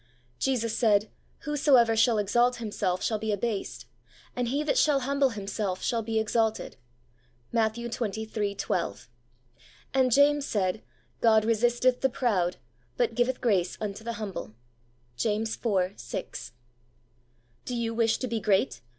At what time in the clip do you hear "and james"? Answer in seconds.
9.93-10.47